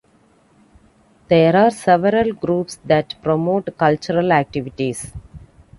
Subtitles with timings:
[1.27, 5.13] There are several groups that promote cultural activities.